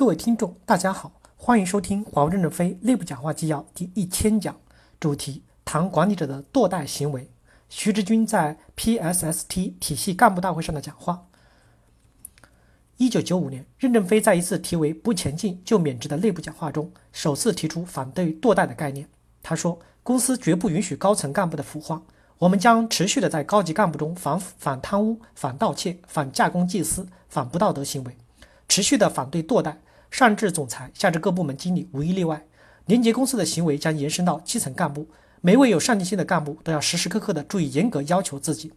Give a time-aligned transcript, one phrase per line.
[0.00, 4.58] 各位听众，大家好，欢迎收听华为任正非内部讲话纪要第一千讲，
[4.98, 7.30] 主题谈管理者的堕代行为。
[7.68, 11.26] 徐志军在 PSST 体系干部大会上的讲话。
[12.96, 19.06] 一九九五年，任正非在一次题为“不前进就免职”的内部讲话中，首次提出反对堕代的概念。
[19.42, 22.00] 他说：“公司绝不允许高层干部的腐化，
[22.38, 28.16] 我们将持续的在高级干部中反反贪污、反盗窃、反架空祭司、反不道德行为，
[28.66, 29.78] 持续的反对堕代。”
[30.10, 32.44] 上至总裁，下至各部门经理，无一例外。
[32.86, 35.06] 廉洁公司的行为将延伸到基层干部，
[35.40, 38.72] 每位有上进心的干部都要时时刻刻的注意严格要求自己。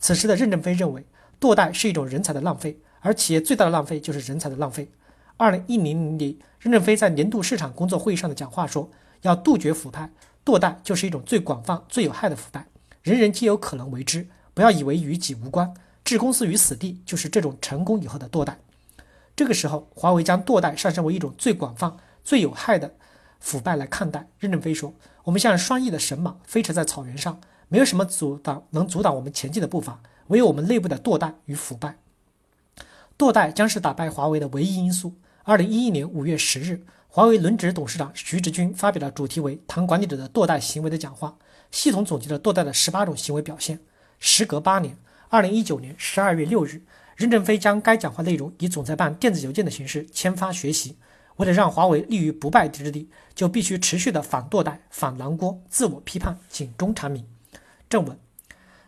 [0.00, 1.06] 此时的任正非认为，
[1.40, 4.90] 堕代是一种人才的浪费，而企业最大的浪费就是人才的浪费。
[5.36, 8.90] 二零一零年，任正非在年度市场工作会议上的讲话说，
[9.22, 10.10] 要杜绝腐败，
[10.44, 12.66] 堕代就是一种最广泛、最有害的腐败，
[13.02, 15.72] 人人皆有可能为之，不要以为与己无关，
[16.02, 18.58] 置公司于死地，就是这种成功以后的堕代。
[19.36, 22.94] 这个时候，华为将堕代上升为一种最广泛、最有害的
[23.40, 24.28] 腐败来看待。
[24.38, 31.96] 任正非说：“我们像双翼的神马飞驰在草原上，没有什么阻挡能阻挡我们前进的步伐，唯有我们内部的堕代与腐败。
[33.18, 41.36] 堕代将是打败华为的唯一因素。”二零一一年五月十日，华为轮值董事长徐直军发表了主题为“谈管理者的堕代行为”的讲话，
[41.72, 43.80] 系统总结了堕代的十八种行为表现。
[44.20, 44.96] 时隔八年，
[45.28, 46.82] 二零一九年十二月六日。
[47.16, 50.96] 任正非将该讲话内容以总裁办电子邮件的形式签发学习。
[51.36, 57.26] 为了让华为立于不败之地，就必须持续的反堕代、反蓝锅、自我批判、警钟长鸣。
[57.88, 58.16] 正文，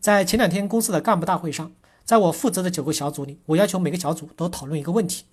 [0.00, 1.70] 在前两天公司的干部大会上，
[2.02, 5.26] 在我负责的九个小组里，我要求每个小组都讨论一个问题：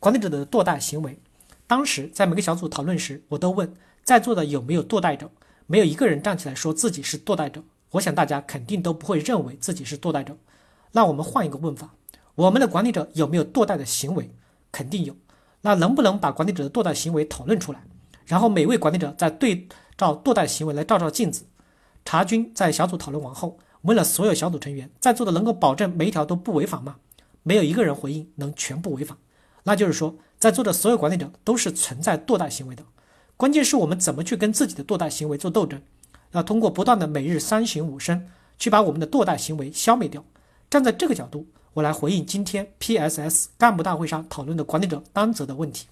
[0.00, 1.18] 管理者的堕代行为。
[1.66, 5.30] 当时在每个小组讨论时，我都问在座的有没有堕代者，
[5.66, 7.62] 没有一个人站起来说自己是堕代者。
[7.90, 10.36] 我想大家肯定都不会认为自己是堕代者。
[10.92, 11.90] 那我们换一个问法。
[12.36, 14.30] 我们的管理者有没有堕代的行为？
[14.72, 15.14] 肯定有。
[15.60, 17.84] 那能不能把管理者的堕代行为讨论出来？
[18.26, 21.44] 然后每位管理者再对照堕代行为来照照镜子。
[22.04, 26.96] 查军在小组讨论完后，问了所有小组成员，在座的能够保证每一条都不违法吗？
[27.42, 29.16] 没有一个人回应能全部违法。
[29.62, 32.82] 那就是说，在座的所有管理者都是存在堕代行为的。
[33.36, 35.80] 关键是我们怎么去跟自己的堕代行为做斗争？
[36.32, 38.28] 要通过不断的每日三省吾身，
[38.58, 40.24] 去把我们的堕代行为消灭掉。
[40.68, 41.46] 站在这个角度。
[41.74, 45.86] 我来回应今天 PSS 干部大会上讨论的管理者担责的问题。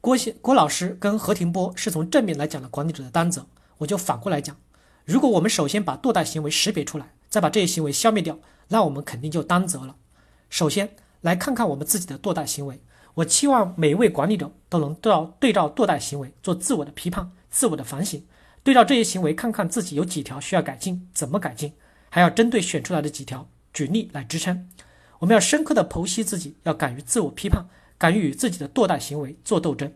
[0.00, 3.46] 郭先郭老师跟何庭波是从正面来讲的管理者的担责，
[3.78, 4.56] 我就反过来讲。
[5.04, 8.38] 如果我们首先把堕代行为识别出来，再把这些行为消灭掉，
[8.68, 9.96] 那我们肯定就担责了。
[10.48, 12.80] 首先来看看我们自己的堕代行为，
[13.14, 18.24] 我期望每一位管理者都能照对照堕代行为做自我的批判、自我的反省，
[18.62, 21.72] 对照这些行为看看自己有几条需要改进，怎么改进，
[22.08, 23.48] 还要针对选出来的几条。
[23.78, 24.68] 举例来支撑，
[25.20, 27.64] 我们要深刻的剖析自己，要敢于自我批判，
[27.96, 29.92] 敢于与自己的堕代行为做斗争。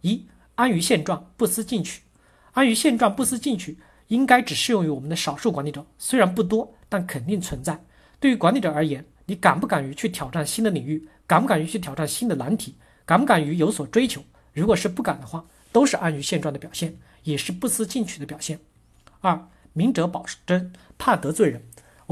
[0.00, 2.02] 一安于现状，不思进取。
[2.50, 3.78] 安于现状，不思进取，
[4.08, 7.84] 应该只适用于我们的少数管理者，虽然不多，但肯定存在。
[8.18, 11.08] 对于管理者而言，你敢不敢于去挑战新的领域？
[11.28, 12.74] 敢不敢于去挑战新的难题？
[13.04, 14.20] 敢不敢于有所追求？
[14.52, 18.58] 如果是不敢的话，都是安于现状的表现，也是不思进取的表现。
[19.20, 21.62] 二明哲保真，怕得罪人。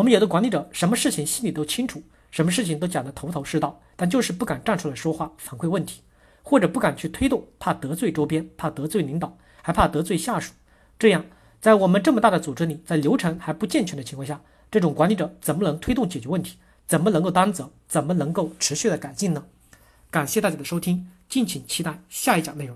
[0.01, 6.01] 我们有的管理者什么事情心里都清楚，什么事情都讲得头头是道，但就是不敢站出来说话反馈问题，
[6.43, 10.55] 或者不敢去推动，怕得罪周边，怕得罪领导，还怕得罪下属。
[10.99, 11.23] 这样，
[11.61, 14.41] 在我们这么大的组织里，在流程还不健全的情况下，
[14.71, 16.57] 这种管理者怎么能推动解决问题？
[16.87, 17.71] 怎么能够担责？
[17.87, 19.45] 怎么能够持续的改进呢？
[20.11, 22.75] 感谢大家的收听，敬请期待下一讲内容。